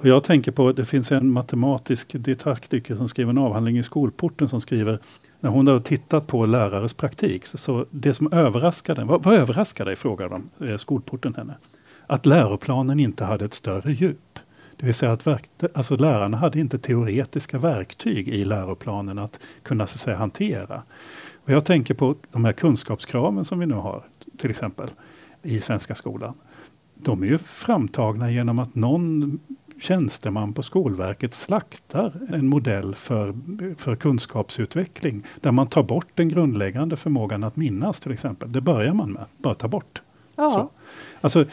[0.00, 4.48] Och jag tänker på, det finns en matematisk didaktiker som skriver en avhandling i skolporten
[4.48, 4.98] som skriver,
[5.40, 9.90] när hon har tittat på lärares praktik, så, så det som överraskade, vad, vad överraskade
[9.90, 11.54] dig, frågar de, eh, skolporten henne?
[12.06, 14.33] Att läroplanen inte hade ett större djup.
[14.76, 19.86] Det vill säga att verk, alltså lärarna hade inte teoretiska verktyg i läroplanen att kunna
[19.86, 20.82] så att säga, hantera.
[21.44, 24.02] Och jag tänker på de här kunskapskraven som vi nu har,
[24.38, 24.88] till exempel
[25.42, 26.34] i svenska skolan.
[26.94, 29.40] De är ju framtagna genom att någon
[29.80, 33.34] tjänsteman på Skolverket slaktar en modell för,
[33.76, 38.52] för kunskapsutveckling där man tar bort den grundläggande förmågan att minnas till exempel.
[38.52, 40.02] Det börjar man med, bara ta bort.
[40.36, 40.50] Ja.
[40.50, 40.70] Så.
[41.20, 41.44] Alltså,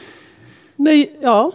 [0.76, 1.52] Nej, ja.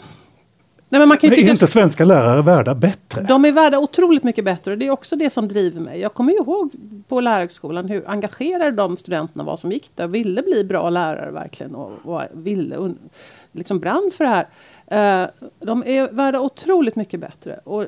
[0.89, 3.23] Nej, men man kan är inte svenska lärare värda bättre?
[3.23, 6.01] De är värda otroligt mycket bättre och det är också det som driver mig.
[6.01, 6.73] Jag kommer ihåg
[7.09, 11.31] på lärarhögskolan hur engagerade de studenterna var som gick där och ville bli bra lärare
[11.31, 12.95] verkligen och, och ville
[13.53, 14.47] liksom brann för det här.
[15.25, 17.61] Uh, de är värda otroligt mycket bättre.
[17.65, 17.85] Och,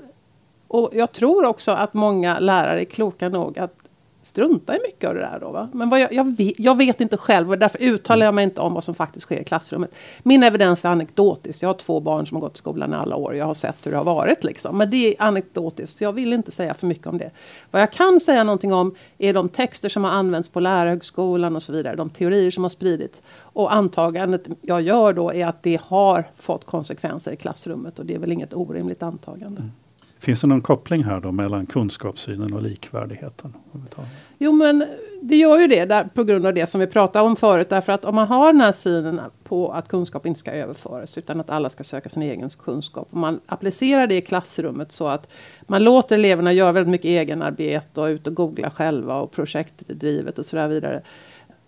[0.68, 3.87] och jag tror också att många lärare är kloka nog att
[4.22, 5.38] strunta i mycket av det där.
[5.40, 5.68] Då, va?
[5.72, 8.60] Men vad jag, jag, vet, jag vet inte själv och därför uttalar jag mig inte
[8.60, 9.94] om vad som faktiskt sker i klassrummet.
[10.22, 11.62] Min evidens är anekdotisk.
[11.62, 13.34] Jag har två barn som har gått i skolan i alla år.
[13.34, 14.44] Jag har sett hur det har varit.
[14.44, 14.78] Liksom.
[14.78, 15.98] Men det är anekdotiskt.
[15.98, 17.30] Så jag vill inte säga för mycket om det.
[17.70, 21.62] Vad jag kan säga någonting om är de texter som har använts på lärarhögskolan och
[21.62, 21.96] så vidare.
[21.96, 23.22] De teorier som har spridits.
[23.38, 27.98] Och antagandet jag gör då är att det har fått konsekvenser i klassrummet.
[27.98, 29.60] Och det är väl inget orimligt antagande.
[29.60, 29.72] Mm.
[30.20, 33.54] Finns det någon koppling här då mellan kunskapssynen och likvärdigheten?
[34.38, 34.84] Jo men
[35.22, 37.68] det gör ju det där, på grund av det som vi pratade om förut.
[37.68, 41.40] Därför att om man har den här synen på att kunskap inte ska överföras utan
[41.40, 43.08] att alla ska söka sin egen kunskap.
[43.10, 45.30] Om man applicerar det i klassrummet så att
[45.62, 50.46] man låter eleverna göra väldigt mycket egenarbete och ut och googla själva och projektdrivet och
[50.46, 51.02] så vidare.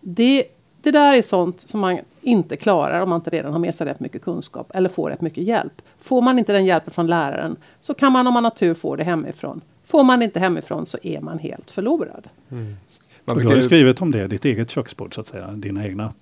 [0.01, 0.45] Det
[0.83, 3.87] det där är sånt som man inte klarar om man inte redan har med sig
[3.87, 5.83] rätt mycket kunskap eller får rätt mycket hjälp.
[6.01, 8.97] Får man inte den hjälpen från läraren så kan man om man har tur få
[8.97, 9.61] det hemifrån.
[9.85, 12.29] Får man inte hemifrån så är man helt förlorad.
[12.51, 12.77] Mm.
[13.25, 16.13] du har ju skrivit om det, ditt eget köksbord så att säga, dina egna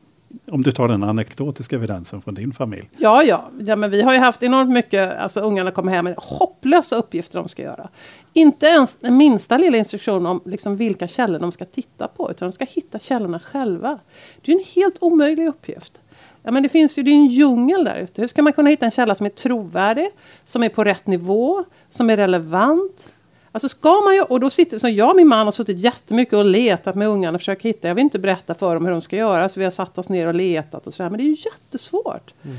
[0.51, 2.91] om du tar den anekdotiska evidensen från din familj.
[2.97, 6.15] Ja, ja, ja men vi har ju haft enormt mycket, alltså ungarna kommer hem med
[6.19, 7.89] hopplösa uppgifter de ska göra.
[8.33, 12.49] Inte ens den minsta lilla instruktion om liksom vilka källor de ska titta på, utan
[12.49, 13.99] de ska hitta källorna själva.
[14.43, 16.01] Det är en helt omöjlig uppgift.
[16.43, 18.21] Ja, men det finns ju det är en djungel där ute.
[18.21, 20.11] Hur ska man kunna hitta en källa som är trovärdig,
[20.45, 23.13] som är på rätt nivå, som är relevant?
[23.53, 26.35] Alltså ska man ju, och då sitter, så jag och min man har suttit jättemycket
[26.35, 27.89] och letat med ungarna och försökt hitta.
[27.89, 30.09] Jag vill inte berätta för dem hur de ska göra, så vi har satt oss
[30.09, 31.11] ner och letat och sådär.
[31.11, 32.35] Men det är ju jättesvårt.
[32.45, 32.57] Mm.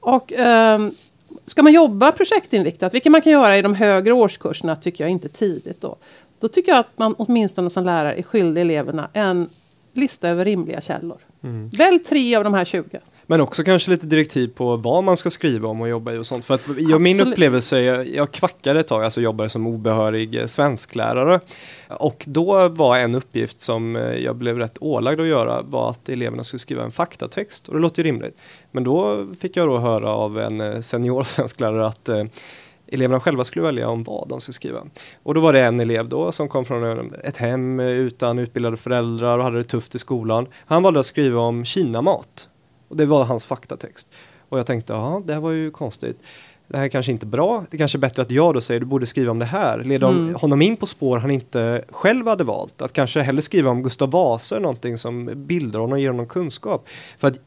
[0.00, 0.94] Och um,
[1.46, 5.28] ska man jobba projektinriktat, vilket man kan göra i de högre årskurserna, tycker jag inte
[5.28, 5.96] tidigt då.
[6.40, 9.48] Då tycker jag att man åtminstone som lärare är skyldig eleverna en
[9.92, 11.18] lista över rimliga källor.
[11.42, 11.68] Mm.
[11.68, 13.00] Välj tre av de här 20.
[13.26, 16.26] Men också kanske lite direktiv på vad man ska skriva om och jobba i och
[16.26, 16.44] sånt.
[16.44, 20.46] För att jag, min upplevelse, jag, jag kvackade ett tag, alltså jobbade som obehörig eh,
[20.46, 21.40] svensklärare.
[21.88, 26.08] Och då var en uppgift som eh, jag blev rätt ålagd att göra var att
[26.08, 27.68] eleverna skulle skriva en faktatext.
[27.68, 28.40] Och det låter ju rimligt.
[28.70, 32.08] Men då fick jag då höra av en eh, senior svensklärare att
[32.86, 34.82] eleverna själva skulle välja om vad de skulle skriva.
[35.22, 39.38] Och då var det en elev då som kom från ett hem utan utbildade föräldrar
[39.38, 40.46] och hade det tufft i skolan.
[40.66, 42.48] Han valde att skriva om Kinamat.
[42.94, 44.08] Och det var hans faktatext.
[44.48, 46.20] Och jag tänkte, ja det här var ju konstigt
[46.68, 47.64] det här är kanske inte bra.
[47.70, 49.84] Det är kanske är bättre att jag då säger du borde skriva om det här.
[49.84, 50.34] Leda mm.
[50.34, 52.82] honom in på spår han inte själv hade valt.
[52.82, 56.88] Att kanske hellre skriva om Gustav Vasa, någonting som bildar honom och ger honom kunskap.
[57.18, 57.38] För att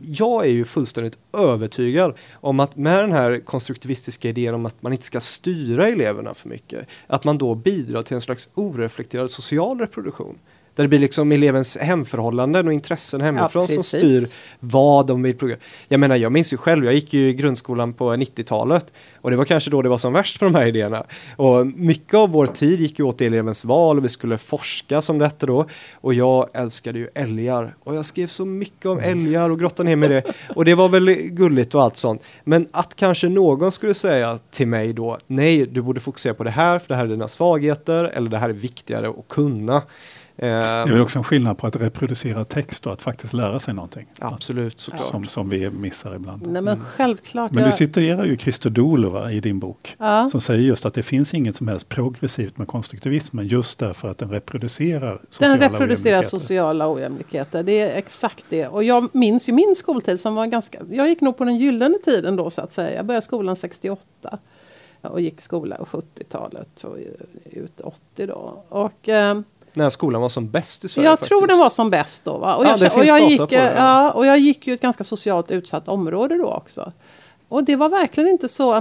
[0.00, 4.92] jag är ju fullständigt övertygad om att med den här konstruktivistiska idén om att man
[4.92, 9.78] inte ska styra eleverna för mycket, att man då bidrar till en slags oreflekterad social
[9.78, 10.38] reproduktion.
[10.74, 14.24] Där det blir liksom elevens hemförhållanden och intressen hemifrån ja, som styr
[14.60, 15.56] vad de vill plugga.
[15.88, 19.36] Jag menar, jag minns ju själv, jag gick ju i grundskolan på 90-talet och det
[19.36, 21.04] var kanske då det var som värst på de här idéerna.
[21.36, 25.18] Och mycket av vår tid gick ju åt elevens val och vi skulle forska som
[25.18, 25.66] detta då.
[25.94, 29.96] Och jag älskade ju älgar och jag skrev så mycket om älgar och grottade ner
[29.96, 30.22] med det.
[30.54, 32.22] Och det var väl gulligt och allt sånt.
[32.44, 36.50] Men att kanske någon skulle säga till mig då, nej, du borde fokusera på det
[36.50, 39.82] här, för det här är dina svagheter, eller det här är viktigare att kunna.
[40.36, 43.74] Det är väl också en skillnad på att reproducera text och att faktiskt lära sig
[43.74, 44.06] någonting.
[44.20, 45.06] Absolut, såklart.
[45.10, 46.46] Som, som vi missar ibland.
[46.46, 47.52] Nej, men självklart.
[47.52, 49.96] Men du citerar ju Christer Dolova i din bok.
[49.98, 50.28] Ja.
[50.28, 54.18] Som säger just att det finns inget som helst progressivt med konstruktivismen just därför att
[54.18, 56.38] den reproducerar sociala Den reproducerar ojämlikheter.
[56.38, 57.62] sociala ojämlikheter.
[57.62, 58.66] Det är exakt det.
[58.68, 60.78] Och jag minns ju min skoltid som var ganska...
[60.90, 62.96] Jag gick nog på den gyllene tiden då så att säga.
[62.96, 64.38] Jag började skolan 68
[65.00, 66.96] och gick skola på 70-talet och
[67.50, 68.64] ut 80 då.
[68.68, 69.40] Och, eh,
[69.74, 71.08] när skolan var som bäst i Sverige?
[71.08, 71.28] Jag faktiskt.
[71.28, 72.38] tror den var som bäst då.
[72.38, 72.56] Va?
[72.56, 73.72] Och, ja, jag, och, jag gick, det, ja.
[73.76, 74.10] ja.
[74.10, 76.92] och jag gick ju ett ganska socialt utsatt område då också.
[77.48, 78.80] Och det var verkligen inte så,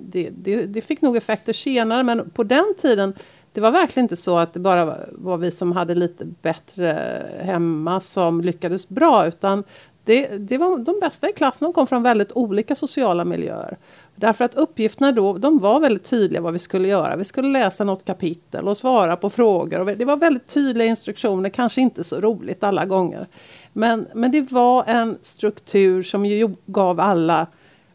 [0.00, 3.14] det, det, det fick nog effekter senare, men på den tiden
[3.52, 7.22] det var verkligen inte så att det bara var, var vi som hade lite bättre
[7.40, 9.64] hemma som lyckades bra, utan
[10.04, 13.76] det, det var de bästa i klassen, de kom från väldigt olika sociala miljöer.
[14.16, 17.16] Därför att uppgifterna då, de var väldigt tydliga vad vi skulle göra.
[17.16, 19.80] Vi skulle läsa något kapitel och svara på frågor.
[19.80, 23.26] Och det var väldigt tydliga instruktioner, kanske inte så roligt alla gånger.
[23.72, 27.46] Men, men det var en struktur som ju gav alla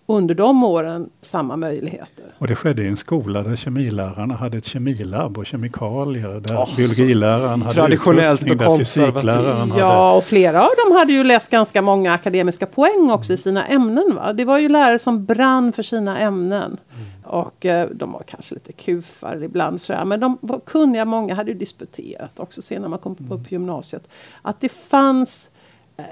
[0.09, 2.25] under de åren samma möjligheter.
[2.37, 6.39] Och det skedde i en skola där kemilärarna hade ett kemilabb och kemikalier.
[6.39, 9.81] Där oh, biologiläraren hade traditionellt och där fysikläraren hade...
[9.81, 13.65] Ja, och flera av dem hade ju läst ganska många akademiska poäng också i sina
[13.67, 14.15] ämnen.
[14.15, 14.33] Va?
[14.33, 16.77] Det var ju lärare som brann för sina ämnen.
[16.95, 17.05] Mm.
[17.23, 20.05] Och eh, de var kanske lite kufar ibland sådär.
[20.05, 23.31] Men de var kunniga, många hade ju disputerat också sen när man kom mm.
[23.31, 24.09] upp på gymnasiet.
[24.41, 25.51] Att det fanns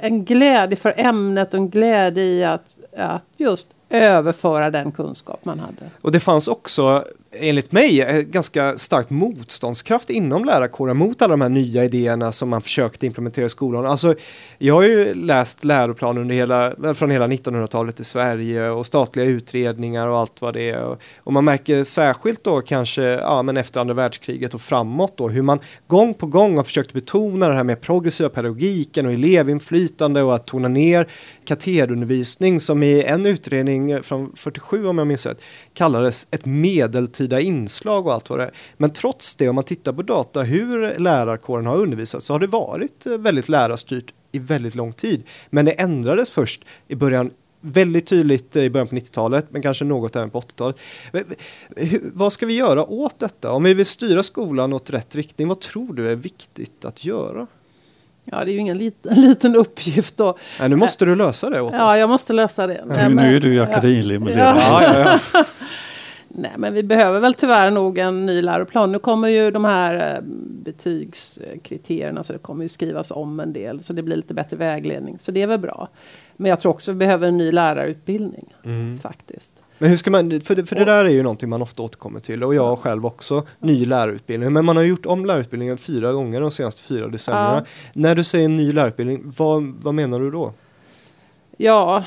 [0.02, 5.60] en glädje för ämnet och en glädje i att, att just överföra den kunskap man
[5.60, 5.90] hade.
[6.02, 11.50] Och det fanns också enligt mig ganska starkt motståndskraft inom lärarkåren mot alla de här
[11.50, 13.86] nya idéerna som man försökte implementera i skolan.
[13.86, 14.16] Alltså,
[14.58, 20.08] jag har ju läst läroplaner under hela, från hela 1900-talet i Sverige och statliga utredningar
[20.08, 20.84] och allt vad det är.
[20.84, 25.30] Och, och man märker särskilt då kanske ja, men efter andra världskriget och framåt då
[25.30, 30.22] hur man gång på gång har försökt betona det här med progressiva pedagogiken och elevinflytande
[30.22, 31.08] och att tona ner
[31.46, 35.42] katederundervisning som i en utredning Eh, från 47 om jag minns rätt
[35.74, 38.52] kallades ett medeltida inslag och allt vad det är.
[38.78, 42.48] Men trots det, om man tittar på data hur lärarkåren har undervisat så har det
[42.48, 45.24] varit eh, väldigt lärarstyrt i väldigt lång tid.
[45.50, 49.86] Men det ändrades först i början väldigt tydligt eh, i början på 90-talet, men kanske
[49.86, 50.78] något även på 80-talet.
[52.14, 53.52] Vad ska vi göra åt detta?
[53.52, 57.48] Om vi vill styra skolan åt rätt riktning, vad tror du är viktigt att göra?
[58.32, 60.38] Ja, det är ju ingen liten, liten uppgift då.
[60.60, 61.80] Nej, nu måste du lösa det åt oss.
[61.80, 62.84] Ja, jag måste lösa det.
[62.90, 64.40] Ja, nu är du ju akademiledare.
[64.40, 64.84] Ja.
[64.84, 65.44] Ja, ja,
[66.40, 68.92] Nej, men vi behöver väl tyvärr nog en ny läroplan.
[68.92, 70.22] Nu kommer ju de här eh,
[70.66, 75.20] betygskriterierna, så det kommer ju skrivas om en del, så det blir lite bättre vägledning.
[75.20, 75.90] Så det är väl bra.
[76.38, 79.00] Men jag tror också vi behöver en ny lärarutbildning, mm.
[79.00, 79.64] faktiskt.
[79.78, 82.20] Men hur ska man, för, det, för det där är ju någonting man ofta återkommer
[82.20, 84.54] till och jag själv också, ny lärarutbildning.
[84.54, 87.66] Men man har gjort om lärarutbildningen fyra gånger de senaste fyra decennierna.
[87.66, 87.92] Ja.
[87.94, 90.54] När du säger ny lärarutbildning, vad, vad menar du då?
[91.58, 92.04] Ja,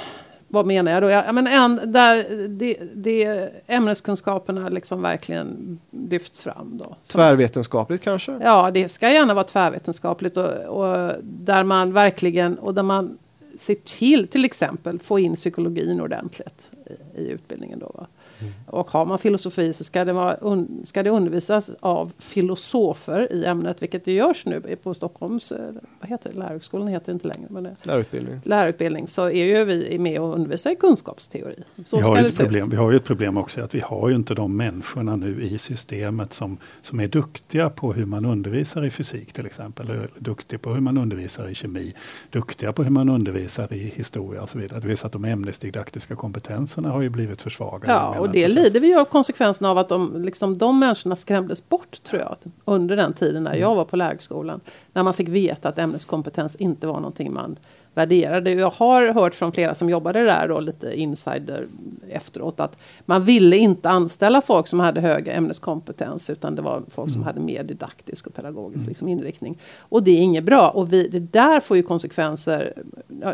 [0.49, 1.11] vad menar jag då?
[1.11, 6.79] Jag, men en, där det, det ämneskunskaperna liksom verkligen lyfts fram.
[6.79, 6.97] Då.
[7.13, 8.39] Tvärvetenskapligt kanske?
[8.43, 13.19] Ja, det ska gärna vara tvärvetenskapligt och, och där man verkligen, och där man
[13.61, 16.71] ser till, till exempel, få in psykologin ordentligt
[17.15, 17.79] i, i utbildningen.
[17.79, 18.07] Då, va?
[18.41, 18.53] Mm.
[18.67, 23.45] Och har man filosofi så ska det, vara un, ska det undervisas av filosofer i
[23.45, 25.59] ämnet, vilket det görs nu på Stockholms, eh,
[26.01, 27.47] vad heter det, lärarhögskolan heter det inte längre.
[27.51, 28.41] Men det, lärarutbildning.
[28.45, 31.63] Lärarutbildning, så är ju vi med och undervisar i kunskapsteori.
[31.85, 34.15] Så vi, har ett problem, vi har ju ett problem också, att vi har ju
[34.15, 38.91] inte de människorna nu i systemet som, som är duktiga på hur man undervisar i
[38.91, 41.95] fysik till exempel, eller duktiga på hur man undervisar i kemi,
[42.31, 44.81] duktiga på hur man undervisar i historia och så vidare.
[44.81, 47.93] Det vill säga att de ämnesdidaktiska kompetenserna har ju blivit försvagade.
[47.93, 52.03] Ja, Och det lider vi av konsekvenserna av att de, liksom, de människorna skrämdes bort
[52.03, 52.37] tror jag.
[52.65, 54.61] Under den tiden när jag var på lärarhögskolan.
[54.93, 57.59] När man fick veta att ämneskompetens inte var någonting man
[57.95, 58.53] värderade.
[58.53, 61.67] Jag har hört från flera som jobbade där då lite insider
[62.09, 67.11] efteråt att man ville inte anställa folk som hade hög ämneskompetens utan det var folk
[67.11, 67.27] som mm.
[67.27, 68.89] hade mer didaktisk och pedagogisk mm.
[68.89, 69.59] liksom, inriktning.
[69.79, 72.73] Och det är inget bra och vi, det där får ju konsekvenser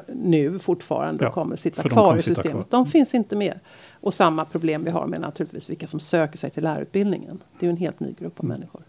[0.06, 2.52] nu fortfarande ja, och kommer sitta kvar i systemet.
[2.52, 2.64] Kvar.
[2.70, 3.60] De finns inte med.
[4.00, 7.42] Och samma problem vi har med naturligtvis vilka som söker sig till lärarutbildningen.
[7.58, 8.58] Det är ju en helt ny grupp av mm.
[8.58, 8.82] människor.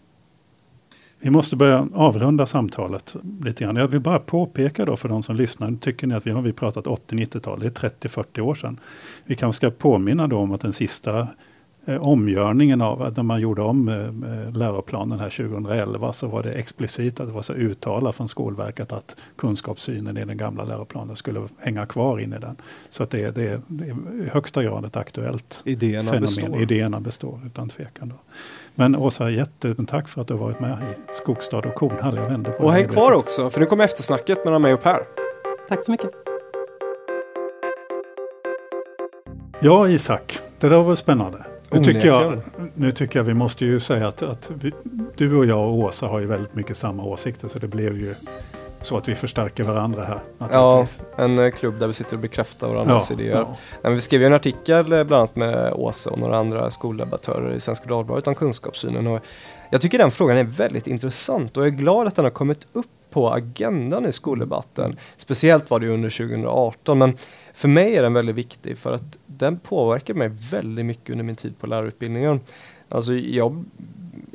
[1.20, 3.76] Vi måste börja avrunda samtalet lite grann.
[3.76, 5.76] Jag vill bara påpeka då för de som lyssnar.
[5.80, 7.60] Tycker ni att vi har vi pratat 80-90-tal?
[7.60, 8.80] Det är 30-40 år sedan.
[9.24, 11.28] Vi kanske ska påminna då om att den sista
[11.96, 17.26] omgörningen av, när man gjorde om eh, läroplanen här 2011 så var det explicit att
[17.26, 22.18] det var så uttalat från Skolverket att kunskapssynen i den gamla läroplanen skulle hänga kvar
[22.18, 22.56] in i den.
[22.88, 26.20] Så att det, det, det är i högsta grad ett aktuellt Idéerna fenomen.
[26.20, 26.62] Består.
[26.62, 28.08] Idéerna består utan tvekan.
[28.08, 28.14] Då.
[28.74, 32.16] Men Åsa, jättetack för att du har varit med i Skogstad och Kornhall.
[32.16, 35.00] Jag vänder på och häng kvar också, för nu kommer eftersnacket mellan mig och Per.
[35.68, 36.10] Tack så mycket.
[39.60, 41.44] Ja, Isak, det där var spännande.
[41.70, 42.40] Nu tycker, jag,
[42.74, 44.72] nu tycker jag vi måste ju säga att, att vi,
[45.16, 48.14] du och jag och Åsa har ju väldigt mycket samma åsikter så det blev ju
[48.82, 50.18] så att vi förstärker varandra här.
[50.52, 53.46] Ja, en eh, klubb där vi sitter och bekräftar varandras ja, idéer.
[53.82, 53.90] Ja.
[53.90, 57.88] Vi skrev en artikel eh, bland annat med Åsa och några andra skoldebattörer i Svenska
[57.88, 59.06] Dagbladet om kunskapssynen.
[59.06, 59.20] Och
[59.70, 62.66] jag tycker den frågan är väldigt intressant och jag är glad att den har kommit
[62.72, 64.96] upp på agendan i skoldebatten.
[65.16, 67.16] Speciellt var det under 2018 men
[67.58, 71.36] för mig är den väldigt viktig för att den påverkar mig väldigt mycket under min
[71.36, 72.40] tid på lärarutbildningen.
[72.88, 73.64] Alltså jag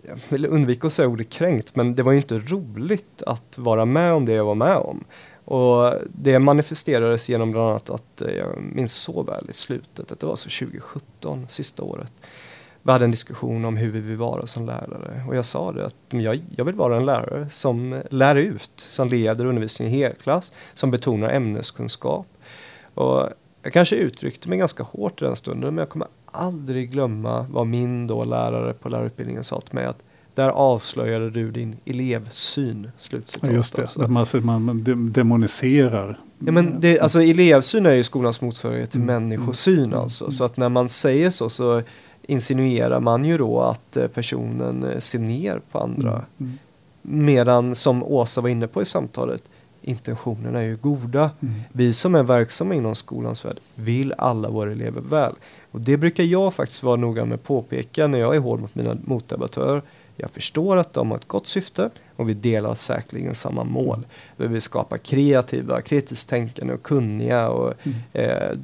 [0.08, 3.86] jag vill undvika att säga ordet kränkt, men det var ju inte roligt att vara
[3.86, 5.04] med om det jag var med om.
[5.46, 10.20] Och det manifesterades genom bland annat att eh, jag minns så väl i slutet, att
[10.20, 12.14] det var så 2017, sista året.
[12.82, 15.86] Vi hade en diskussion om hur vi vill vara som lärare och jag sa det
[15.86, 20.52] att jag, jag vill vara en lärare som lär ut, som leder undervisningen i helklass,
[20.74, 22.28] som betonar ämneskunskap.
[22.94, 23.30] Och
[23.64, 27.68] jag kanske uttryckte mig ganska hårt i den stunden men jag kommer aldrig glömma vad
[27.68, 30.04] min då lärare på lärarutbildningen sa till mig att
[30.36, 32.92] där avslöjade du din elevsyn.
[32.98, 33.50] Slutcitat.
[33.50, 34.02] Ja, just det, alltså.
[34.02, 36.20] att man, man demoniserar.
[36.40, 39.24] Ja, men det, alltså, elevsyn är ju skolans motsvarighet till mm.
[39.24, 39.86] människosyn.
[39.86, 40.00] Mm.
[40.00, 40.32] Alltså.
[40.32, 41.82] Så att när man säger så så
[42.22, 46.12] insinuerar man ju då att eh, personen eh, ser ner på andra.
[46.12, 46.26] Mm.
[46.40, 46.58] mm.
[47.02, 49.44] Medan som Åsa var inne på i samtalet,
[49.84, 51.32] intentionerna är ju goda.
[51.42, 51.62] Mm.
[51.72, 55.34] Vi som är verksamma inom skolans värld vill alla våra elever väl.
[55.72, 58.76] Och det brukar jag faktiskt vara noga med att påpeka när jag är hård mot
[58.76, 59.82] mina motdebattörer.
[60.16, 64.06] Jag förstår att de har ett gott syfte och vi delar säkerligen samma mål.
[64.38, 67.98] Vi vill skapa kreativa, kritiskt tänkande och kunniga och mm.
[68.14, 68.58] eh,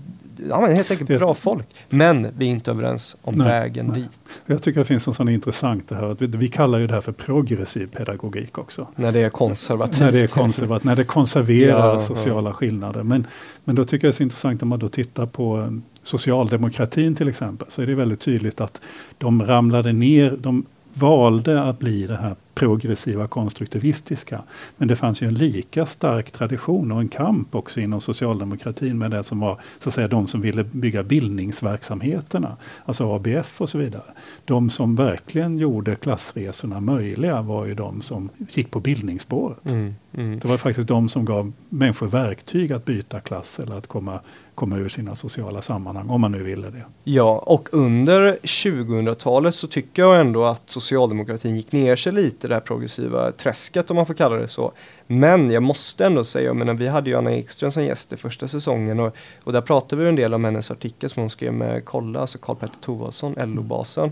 [0.49, 1.65] ja, men helt enkelt bra folk.
[1.89, 4.01] Men vi är inte överens om nej, vägen nej.
[4.01, 4.41] dit.
[4.45, 6.93] Jag tycker det finns en sån intressant det här att vi, vi, kallar ju det
[6.93, 8.87] här för progressiv pedagogik också.
[8.95, 9.99] När det är konservativt.
[9.99, 12.53] När det är konservativt, när det konserverar ja, sociala ja.
[12.53, 13.03] skillnader.
[13.03, 13.27] Men,
[13.63, 15.67] men då tycker jag det är så intressant om man då tittar på eh,
[16.03, 17.67] socialdemokratin till exempel.
[17.71, 18.81] Så är det väldigt tydligt att
[19.17, 24.43] de ramlade ner, de valde att bli det här progressiva konstruktivistiska.
[24.77, 29.11] Men det fanns ju en lika stark tradition och en kamp också inom socialdemokratin med
[29.11, 32.57] det som var så att säga, de som ville bygga bildningsverksamheterna.
[32.85, 34.03] Alltså ABF och så vidare.
[34.45, 39.65] De som verkligen gjorde klassresorna möjliga var ju de som gick på bildningsspåret.
[39.65, 40.39] Mm, mm.
[40.39, 44.19] Det var faktiskt de som gav människor verktyg att byta klass eller att komma,
[44.55, 46.83] komma ur sina sociala sammanhang, om man nu ville det.
[47.03, 52.55] Ja, och under 2000-talet så tycker jag ändå att socialdemokratin gick ner sig lite det
[52.55, 54.71] här progressiva träsket om man får kalla det så.
[55.07, 58.17] Men jag måste ändå säga, jag menar, vi hade ju Anna Ekström som gäst i
[58.17, 61.53] första säsongen och, och där pratade vi en del om hennes artikel som hon skrev
[61.53, 64.11] med Kolla, alltså Karl Petter Thorwaldsson, LO-basen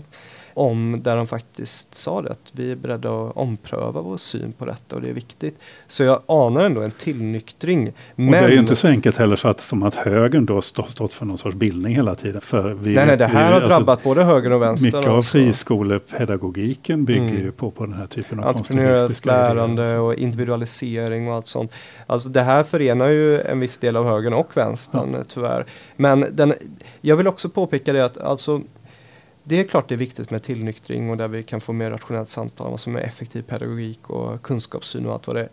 [0.58, 4.66] om där de faktiskt sa det att vi är beredda att ompröva vår syn på
[4.66, 5.60] detta och det är viktigt.
[5.86, 7.92] Så jag anar ändå en tillnyktring.
[8.16, 8.28] Men...
[8.28, 11.14] Och det är ju inte så enkelt heller så att, som att högern då stått
[11.14, 12.40] för någon sorts bildning hela tiden.
[12.40, 14.98] För vi nej, nej, det här har alltså, drabbat både höger och vänster.
[14.98, 17.42] Mycket av friskolepedagogiken bygger mm.
[17.42, 20.00] ju på, på den här typen av konstruktivistiska lärande idéer.
[20.00, 21.72] och individualisering och allt sånt.
[22.06, 25.24] Alltså det här förenar ju en viss del av högern och vänstern ja.
[25.28, 25.66] tyvärr.
[25.96, 26.54] Men den,
[27.00, 28.60] jag vill också påpeka det att alltså
[29.48, 32.28] det är klart det är viktigt med tillnyktring och där vi kan få mer rationellt
[32.28, 35.48] samtal om vad som är effektiv pedagogik och kunskapssyn och allt vad det är.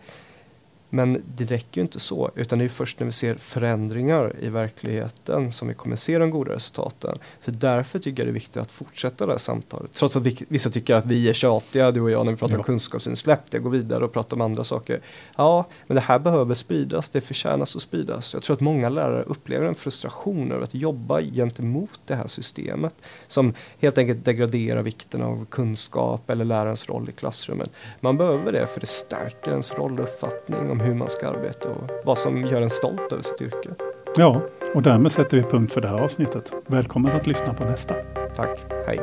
[0.89, 4.49] Men det räcker ju inte så, utan det är först när vi ser förändringar i
[4.49, 7.17] verkligheten som vi kommer se de goda resultaten.
[7.39, 9.91] Så därför tycker jag det är viktigt att fortsätta det här samtalet.
[9.91, 12.57] Trots att vissa tycker att vi är tjatiga, du och jag, när vi pratar ja.
[12.57, 13.39] om kunskapsinsläpp.
[13.51, 15.01] Jag går vidare och pratar om andra saker.
[15.37, 18.33] Ja, men det här behöver spridas, det förtjänas att spridas.
[18.33, 22.95] Jag tror att många lärare upplever en frustration över att jobba gentemot det här systemet
[23.27, 27.69] som helt enkelt degraderar vikten av kunskap eller lärarens roll i klassrummet.
[27.99, 31.69] Man behöver det för det stärker ens roll och uppfattning om hur man ska arbeta
[31.69, 33.69] och vad som gör en stolt över sitt yrke.
[34.15, 34.41] Ja,
[34.73, 36.53] och därmed sätter vi punkt för det här avsnittet.
[36.65, 37.95] Välkommen att lyssna på nästa.
[38.35, 38.99] Tack, hej.